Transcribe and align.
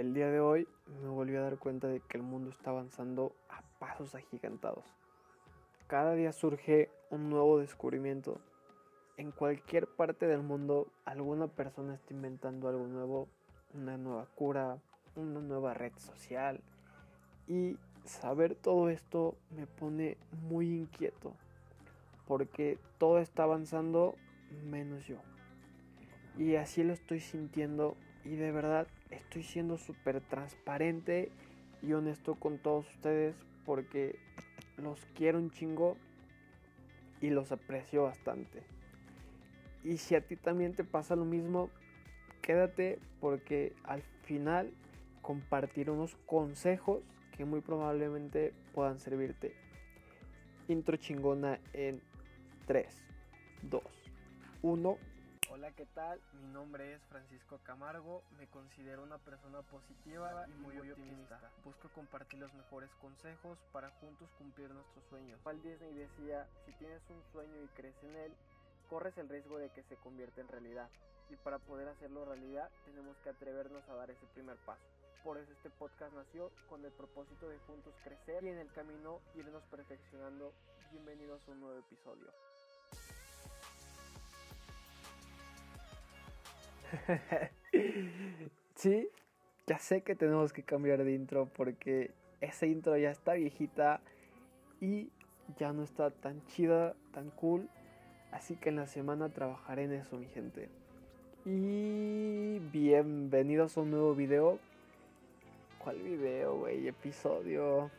El 0.00 0.14
día 0.14 0.30
de 0.30 0.40
hoy 0.40 0.66
me 1.02 1.10
volví 1.10 1.36
a 1.36 1.42
dar 1.42 1.58
cuenta 1.58 1.86
de 1.86 2.00
que 2.00 2.16
el 2.16 2.22
mundo 2.22 2.48
está 2.48 2.70
avanzando 2.70 3.36
a 3.50 3.60
pasos 3.78 4.14
agigantados. 4.14 4.86
Cada 5.88 6.14
día 6.14 6.32
surge 6.32 6.88
un 7.10 7.28
nuevo 7.28 7.58
descubrimiento. 7.58 8.40
En 9.18 9.30
cualquier 9.30 9.86
parte 9.86 10.26
del 10.26 10.40
mundo 10.40 10.86
alguna 11.04 11.48
persona 11.48 11.92
está 11.92 12.14
inventando 12.14 12.66
algo 12.70 12.86
nuevo, 12.86 13.28
una 13.74 13.98
nueva 13.98 14.24
cura, 14.34 14.78
una 15.16 15.40
nueva 15.40 15.74
red 15.74 15.92
social. 15.98 16.62
Y 17.46 17.76
saber 18.06 18.54
todo 18.54 18.88
esto 18.88 19.36
me 19.50 19.66
pone 19.66 20.16
muy 20.48 20.78
inquieto. 20.78 21.34
Porque 22.26 22.78
todo 22.96 23.18
está 23.18 23.42
avanzando 23.42 24.14
menos 24.64 25.06
yo. 25.06 25.18
Y 26.38 26.56
así 26.56 26.84
lo 26.84 26.94
estoy 26.94 27.20
sintiendo 27.20 27.98
y 28.24 28.36
de 28.36 28.52
verdad 28.52 28.86
estoy 29.10 29.42
siendo 29.42 29.78
súper 29.78 30.20
transparente 30.20 31.30
y 31.82 31.92
honesto 31.92 32.34
con 32.34 32.58
todos 32.58 32.88
ustedes 32.90 33.34
porque 33.64 34.18
los 34.76 35.04
quiero 35.14 35.38
un 35.38 35.50
chingo 35.50 35.96
y 37.20 37.30
los 37.30 37.52
aprecio 37.52 38.04
bastante. 38.04 38.62
Y 39.84 39.96
si 39.98 40.14
a 40.14 40.20
ti 40.20 40.36
también 40.36 40.74
te 40.74 40.84
pasa 40.84 41.16
lo 41.16 41.24
mismo, 41.24 41.70
quédate 42.42 42.98
porque 43.20 43.74
al 43.84 44.02
final 44.24 44.70
compartiré 45.22 45.90
unos 45.90 46.16
consejos 46.26 47.02
que 47.36 47.44
muy 47.44 47.60
probablemente 47.60 48.52
puedan 48.74 49.00
servirte. 49.00 49.54
Intro 50.68 50.96
chingona 50.96 51.58
en 51.72 52.00
3, 52.66 52.86
2, 53.62 53.82
1. 54.62 54.98
Hola, 55.60 55.72
¿qué 55.72 55.84
tal? 55.84 56.18
Mi 56.32 56.48
nombre 56.54 56.94
es 56.94 57.02
Francisco 57.10 57.60
Camargo. 57.64 58.22
Me 58.38 58.48
considero 58.48 59.02
una 59.02 59.18
persona 59.18 59.60
positiva 59.60 60.46
y 60.48 60.52
muy 60.52 60.78
optimista. 60.78 61.38
Busco 61.62 61.90
compartir 61.90 62.38
los 62.40 62.50
mejores 62.54 62.88
consejos 63.02 63.58
para 63.70 63.90
juntos 64.00 64.30
cumplir 64.38 64.70
nuestros 64.70 65.04
sueños. 65.10 65.38
Walt 65.44 65.62
Disney 65.62 65.92
decía, 65.92 66.48
si 66.64 66.72
tienes 66.78 67.02
un 67.10 67.22
sueño 67.30 67.60
y 67.62 67.68
crees 67.76 67.94
en 68.04 68.16
él, 68.16 68.32
corres 68.88 69.18
el 69.18 69.28
riesgo 69.28 69.58
de 69.58 69.68
que 69.68 69.82
se 69.82 69.96
convierta 69.96 70.40
en 70.40 70.48
realidad. 70.48 70.88
Y 71.28 71.36
para 71.36 71.58
poder 71.58 71.88
hacerlo 71.88 72.24
realidad, 72.24 72.70
tenemos 72.86 73.18
que 73.18 73.28
atrevernos 73.28 73.86
a 73.90 73.96
dar 73.96 74.10
ese 74.10 74.26
primer 74.32 74.56
paso. 74.64 74.88
Por 75.22 75.36
eso 75.36 75.52
este 75.52 75.68
podcast 75.68 76.14
nació 76.14 76.50
con 76.70 76.82
el 76.86 76.92
propósito 76.92 77.50
de 77.50 77.58
juntos 77.58 77.92
crecer 78.02 78.42
y 78.44 78.48
en 78.48 78.56
el 78.56 78.72
camino 78.72 79.20
irnos 79.34 79.62
perfeccionando. 79.64 80.54
Bienvenidos 80.90 81.46
a 81.46 81.50
un 81.50 81.60
nuevo 81.60 81.78
episodio. 81.80 82.49
sí, 88.74 89.08
ya 89.66 89.78
sé 89.78 90.02
que 90.02 90.14
tenemos 90.14 90.52
que 90.52 90.62
cambiar 90.62 91.04
de 91.04 91.14
intro 91.14 91.48
porque 91.56 92.10
esa 92.40 92.66
intro 92.66 92.96
ya 92.96 93.10
está 93.10 93.34
viejita 93.34 94.00
y 94.80 95.10
ya 95.58 95.72
no 95.72 95.82
está 95.82 96.10
tan 96.10 96.44
chida, 96.46 96.94
tan 97.12 97.30
cool. 97.30 97.68
Así 98.32 98.56
que 98.56 98.68
en 98.68 98.76
la 98.76 98.86
semana 98.86 99.28
trabajaré 99.28 99.84
en 99.84 99.92
eso, 99.92 100.16
mi 100.16 100.26
gente. 100.26 100.68
Y 101.44 102.58
bienvenidos 102.70 103.76
a 103.76 103.80
un 103.80 103.90
nuevo 103.90 104.14
video. 104.14 104.58
¿Cuál 105.78 105.98
video, 105.98 106.58
güey? 106.58 106.86
Episodio. 106.86 107.90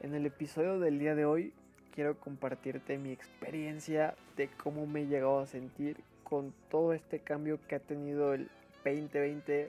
En 0.00 0.14
el 0.14 0.24
episodio 0.24 0.78
del 0.78 0.98
día 0.98 1.14
de 1.14 1.24
hoy 1.24 1.52
quiero 1.94 2.18
compartirte 2.18 2.96
mi 2.96 3.10
experiencia 3.10 4.14
de 4.36 4.48
cómo 4.48 4.86
me 4.86 5.02
he 5.02 5.06
llegado 5.06 5.40
a 5.40 5.46
sentir 5.46 5.96
con 6.30 6.54
todo 6.70 6.92
este 6.92 7.18
cambio 7.18 7.58
que 7.68 7.74
ha 7.74 7.80
tenido 7.80 8.32
el 8.32 8.48
2020, 8.84 9.68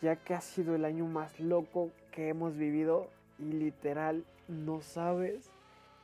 ya 0.00 0.16
que 0.16 0.32
ha 0.32 0.40
sido 0.40 0.76
el 0.76 0.84
año 0.84 1.06
más 1.06 1.40
loco 1.40 1.90
que 2.12 2.28
hemos 2.28 2.56
vivido 2.56 3.10
y 3.38 3.52
literal 3.52 4.24
no 4.46 4.80
sabes 4.80 5.50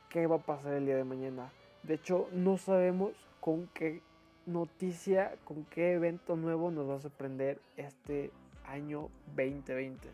qué 0.09 0.27
va 0.27 0.35
a 0.35 0.39
pasar 0.39 0.73
el 0.73 0.85
día 0.85 0.97
de 0.97 1.05
mañana. 1.05 1.49
De 1.83 1.93
hecho, 1.93 2.27
no 2.33 2.57
sabemos 2.57 3.13
con 3.39 3.67
qué 3.73 4.01
noticia, 4.45 5.35
con 5.45 5.63
qué 5.65 5.93
evento 5.93 6.35
nuevo 6.35 6.71
nos 6.71 6.89
va 6.89 6.95
a 6.95 6.99
sorprender 6.99 7.59
este 7.77 8.31
año 8.65 9.09
2020. 9.37 10.09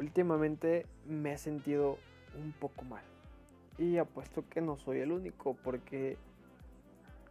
Últimamente 0.00 0.86
me 1.06 1.32
he 1.32 1.38
sentido 1.38 1.98
un 2.36 2.52
poco 2.52 2.84
mal. 2.84 3.04
Y 3.78 3.98
apuesto 3.98 4.44
que 4.50 4.60
no 4.60 4.76
soy 4.76 4.98
el 4.98 5.12
único 5.12 5.54
porque 5.62 6.16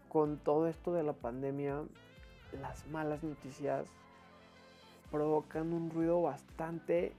con 0.09 0.37
todo 0.37 0.67
esto 0.67 0.93
de 0.93 1.03
la 1.03 1.13
pandemia, 1.13 1.83
las 2.61 2.87
malas 2.87 3.23
noticias 3.23 3.87
provocan 5.11 5.73
un 5.73 5.89
ruido 5.89 6.21
bastante 6.21 7.13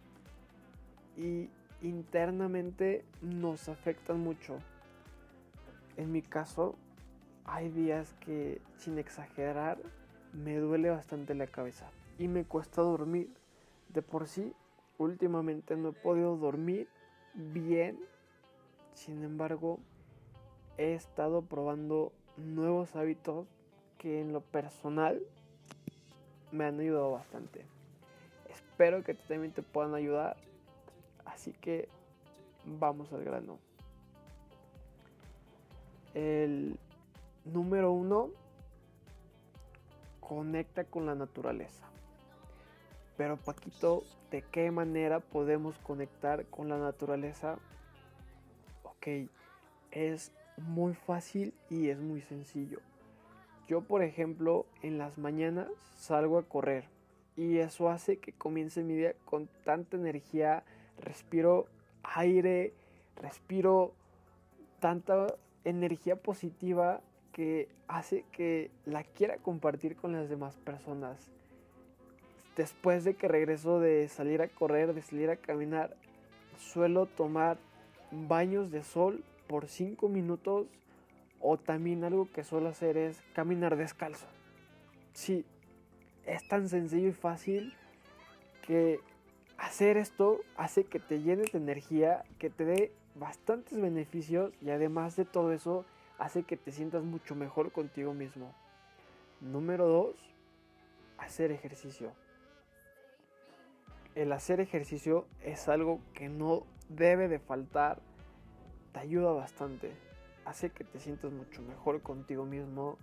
y 1.17 1.49
internamente 1.83 3.05
nos 3.23 3.69
afectan 3.69 4.21
mucho. 4.21 4.59
En 5.97 6.13
mi 6.13 6.23
caso, 6.23 6.77
hay 7.45 7.71
días 7.71 8.15
que, 8.21 8.61
sin 8.77 8.99
exagerar, 8.99 9.79
me 10.33 10.57
duele 10.57 10.91
bastante 10.91 11.35
la 11.35 11.47
cabeza 11.47 11.91
y 12.19 12.29
me 12.29 12.45
cuesta 12.45 12.83
dormir. 12.83 13.31
De 13.89 14.03
por 14.03 14.29
sí, 14.29 14.53
últimamente 14.99 15.77
no 15.77 15.89
he 15.89 15.93
podido 15.93 16.37
dormir 16.37 16.89
bien. 17.35 17.99
Sin 18.95 19.25
embargo, 19.25 19.79
he 20.79 20.95
estado 20.95 21.43
probando 21.43 22.13
nuevos 22.37 22.95
hábitos 22.97 23.47
que 23.99 24.21
en 24.21 24.33
lo 24.33 24.41
personal 24.41 25.21
me 26.53 26.65
han 26.65 26.81
ayudado 26.81 27.13
bastante. 27.13 27.67
Espero 28.49 29.03
que 29.03 29.15
también 29.15 29.53
te 29.53 29.63
puedan 29.63 29.95
ayudar. 29.95 30.37
Así 31.25 31.53
que 31.53 31.89
vamos 32.65 33.13
al 33.13 33.25
grano. 33.25 33.59
El 36.15 36.79
número 37.45 37.93
uno, 37.93 38.31
conecta 40.21 40.85
con 40.85 41.07
la 41.07 41.15
naturaleza. 41.15 41.87
Pero 43.17 43.37
Paquito, 43.37 44.05
¿de 44.31 44.43
qué 44.43 44.71
manera 44.71 45.21
podemos 45.21 45.77
conectar 45.79 46.47
con 46.47 46.69
la 46.69 46.79
naturaleza? 46.79 47.59
Ok, 48.85 49.29
es 49.91 50.33
muy 50.61 50.95
fácil 50.95 51.55
y 51.71 51.89
es 51.89 51.99
muy 51.99 52.21
sencillo. 52.21 52.81
Yo, 53.67 53.83
por 53.83 54.03
ejemplo, 54.03 54.67
en 54.83 54.99
las 54.99 55.19
mañanas 55.19 55.69
salgo 55.97 56.39
a 56.39 56.43
correr 56.43 56.85
y 57.37 57.59
eso 57.59 57.89
hace 57.89 58.19
que 58.19 58.33
comience 58.33 58.83
mi 58.83 58.95
día 58.95 59.15
con 59.25 59.49
tanta 59.65 59.97
energía, 59.97 60.65
respiro 60.99 61.67
aire, 62.03 62.73
respiro 63.17 63.93
tanta 64.81 65.27
energía 65.65 66.17
positiva 66.17 67.01
que 67.33 67.69
hace 67.87 68.25
que 68.33 68.71
la 68.87 69.05
quiera 69.05 69.37
compartir 69.37 69.97
con 69.97 70.13
las 70.13 70.29
demás 70.29 70.57
personas. 70.57 71.31
Después 72.57 73.05
de 73.05 73.15
que 73.15 73.29
regreso 73.29 73.79
de 73.79 74.09
salir 74.09 74.43
a 74.43 74.49
correr, 74.49 74.95
de 74.95 75.03
salir 75.03 75.31
a 75.31 75.37
caminar, 75.37 75.95
suelo 76.57 77.07
tomar 77.07 77.59
baños 78.11 78.71
de 78.71 78.83
sol 78.83 79.23
por 79.49 79.67
5 79.67 80.09
minutos 80.09 80.69
o 81.41 81.57
también 81.57 82.05
algo 82.05 82.31
que 82.33 82.45
suelo 82.45 82.69
hacer 82.69 82.97
es 82.97 83.21
caminar 83.33 83.77
descalzo. 83.77 84.27
Sí, 85.13 85.45
es 86.27 86.47
tan 86.49 86.69
sencillo 86.69 87.09
y 87.09 87.13
fácil 87.13 87.75
que 88.67 89.01
hacer 89.57 89.97
esto 89.97 90.41
hace 90.57 90.85
que 90.85 91.01
te 91.01 91.21
llenes 91.23 91.53
de 91.53 91.59
energía, 91.59 92.25
que 92.39 92.51
te 92.51 92.65
dé 92.65 92.93
bastantes 93.15 93.81
beneficios 93.81 94.53
y 94.61 94.71
además 94.71 95.17
de 95.17 95.25
todo 95.25 95.53
eso 95.53 95.85
hace 96.19 96.43
que 96.43 96.57
te 96.57 96.71
sientas 96.73 97.03
mucho 97.03 97.35
mejor 97.35 97.73
contigo 97.73 98.15
mismo. 98.15 98.55
Número 99.41 99.87
2, 99.87 100.17
hacer 101.19 101.51
ejercicio. 101.51 102.13
El 104.15 104.33
hacer 104.33 104.61
ejercicio 104.61 105.27
es 105.43 105.69
algo 105.69 106.01
que 106.13 106.29
no 106.29 106.65
debe 106.89 107.29
de 107.29 107.39
faltar 107.39 108.01
te 108.99 109.03
ayuda 109.05 109.31
bastante. 109.31 109.93
Hace 110.45 110.71
que 110.71 110.83
te 110.83 110.99
sientas 110.99 111.31
mucho 111.31 111.63
mejor 111.63 112.03
contigo 112.03 112.45
mismo. 112.45 112.99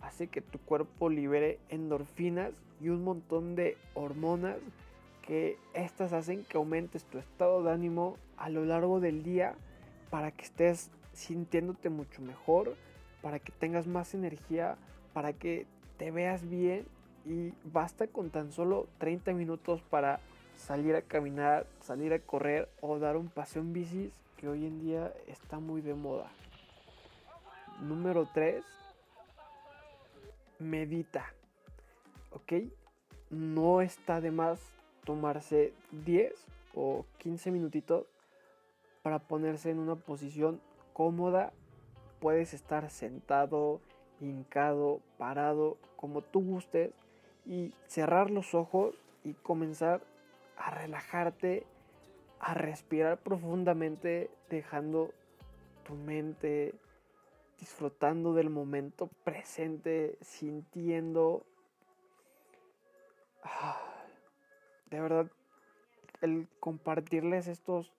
Hace 0.00 0.28
que 0.28 0.40
tu 0.40 0.60
cuerpo 0.60 1.08
libere 1.10 1.58
endorfinas 1.68 2.52
y 2.80 2.88
un 2.88 3.02
montón 3.02 3.56
de 3.56 3.76
hormonas 3.94 4.58
que 5.22 5.58
estas 5.74 6.12
hacen 6.12 6.44
que 6.44 6.56
aumentes 6.56 7.04
tu 7.04 7.18
estado 7.18 7.64
de 7.64 7.72
ánimo 7.72 8.16
a 8.36 8.48
lo 8.48 8.64
largo 8.64 9.00
del 9.00 9.24
día 9.24 9.56
para 10.08 10.30
que 10.30 10.44
estés 10.44 10.90
sintiéndote 11.14 11.90
mucho 11.90 12.22
mejor, 12.22 12.76
para 13.20 13.40
que 13.40 13.50
tengas 13.50 13.88
más 13.88 14.14
energía, 14.14 14.76
para 15.12 15.32
que 15.32 15.66
te 15.98 16.12
veas 16.12 16.48
bien 16.48 16.86
y 17.26 17.52
basta 17.64 18.06
con 18.06 18.30
tan 18.30 18.52
solo 18.52 18.86
30 18.98 19.32
minutos 19.32 19.82
para 19.82 20.20
salir 20.56 20.94
a 20.94 21.02
caminar, 21.02 21.66
salir 21.80 22.12
a 22.12 22.20
correr 22.20 22.68
o 22.80 23.00
dar 23.00 23.16
un 23.16 23.28
paseo 23.28 23.62
en 23.62 23.72
bicis 23.72 24.12
que 24.40 24.48
hoy 24.48 24.66
en 24.66 24.80
día 24.80 25.12
está 25.26 25.60
muy 25.60 25.82
de 25.82 25.94
moda. 25.94 26.32
Número 27.80 28.26
3. 28.32 28.64
Medita. 30.58 31.26
¿Ok? 32.30 32.52
no 33.30 33.80
está 33.80 34.20
de 34.20 34.32
más 34.32 34.60
tomarse 35.04 35.72
10 36.04 36.34
o 36.74 37.06
15 37.18 37.52
minutitos 37.52 38.06
para 39.02 39.20
ponerse 39.20 39.70
en 39.70 39.78
una 39.78 39.94
posición 39.94 40.60
cómoda. 40.92 41.52
Puedes 42.20 42.52
estar 42.52 42.90
sentado, 42.90 43.80
hincado, 44.20 45.00
parado, 45.16 45.78
como 45.96 46.22
tú 46.22 46.40
gustes, 46.42 46.92
y 47.46 47.72
cerrar 47.86 48.30
los 48.30 48.54
ojos 48.54 48.94
y 49.24 49.32
comenzar 49.32 50.02
a 50.56 50.70
relajarte, 50.70 51.64
a 52.40 52.54
respirar 52.54 53.18
profundamente, 53.18 54.30
dejando 54.48 55.12
tu 55.84 55.94
mente 55.94 56.74
disfrutando 57.58 58.32
del 58.32 58.50
momento 58.50 59.08
presente, 59.24 60.16
sintiendo... 60.22 61.44
Ah, 63.42 63.80
de 64.90 65.00
verdad, 65.00 65.30
el 66.22 66.48
compartirles 66.58 67.46
estos 67.46 67.92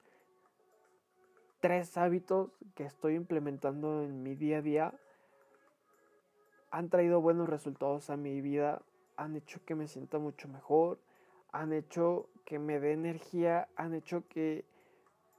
tres 1.61 1.95
hábitos 1.97 2.49
que 2.75 2.83
estoy 2.83 3.15
implementando 3.15 4.03
en 4.03 4.23
mi 4.23 4.35
día 4.35 4.57
a 4.57 4.61
día 4.61 4.93
han 6.71 6.89
traído 6.89 7.21
buenos 7.21 7.49
resultados 7.49 8.09
a 8.09 8.17
mi 8.17 8.41
vida, 8.41 8.81
han 9.17 9.35
hecho 9.35 9.63
que 9.65 9.75
me 9.75 9.87
sienta 9.87 10.17
mucho 10.19 10.47
mejor, 10.47 10.99
han 11.51 11.73
hecho 11.73 12.29
que 12.45 12.59
me 12.59 12.79
dé 12.79 12.93
energía, 12.93 13.69
han 13.75 13.93
hecho 13.93 14.27
que 14.27 14.65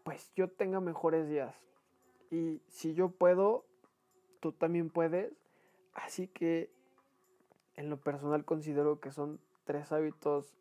pues 0.04 0.32
yo 0.34 0.48
tenga 0.48 0.80
mejores 0.80 1.28
días. 1.28 1.54
Y 2.30 2.60
si 2.68 2.94
yo 2.94 3.10
puedo, 3.10 3.64
tú 4.40 4.52
también 4.52 4.90
puedes. 4.90 5.32
Así 5.94 6.26
que 6.28 6.70
en 7.74 7.90
lo 7.90 7.98
personal 7.98 8.44
considero 8.44 9.00
que 9.00 9.12
son 9.12 9.40
tres 9.64 9.92
hábitos 9.92 10.54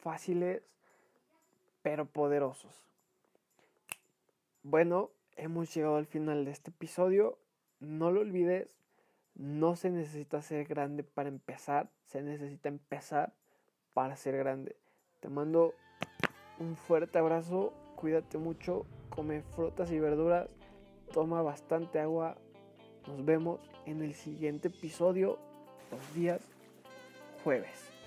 fáciles 0.00 0.62
pero 1.82 2.06
poderosos. 2.06 2.84
Bueno, 4.62 5.10
hemos 5.36 5.74
llegado 5.74 5.96
al 5.96 6.06
final 6.06 6.44
de 6.44 6.50
este 6.50 6.70
episodio. 6.70 7.38
No 7.80 8.10
lo 8.10 8.20
olvides, 8.20 8.76
no 9.34 9.76
se 9.76 9.90
necesita 9.90 10.42
ser 10.42 10.66
grande 10.66 11.04
para 11.04 11.28
empezar, 11.28 11.90
se 12.04 12.22
necesita 12.22 12.68
empezar 12.68 13.32
para 13.94 14.16
ser 14.16 14.36
grande. 14.36 14.76
Te 15.20 15.28
mando 15.28 15.74
un 16.60 16.76
fuerte 16.76 17.18
abrazo, 17.18 17.72
cuídate 17.96 18.38
mucho, 18.38 18.86
come 19.10 19.42
frutas 19.42 19.90
y 19.90 19.98
verduras, 19.98 20.48
toma 21.12 21.42
bastante 21.42 21.98
agua. 21.98 22.36
Nos 23.06 23.24
vemos 23.24 23.60
en 23.86 24.02
el 24.02 24.14
siguiente 24.14 24.68
episodio, 24.68 25.38
los 25.90 26.14
días 26.14 26.40
jueves. 27.42 27.97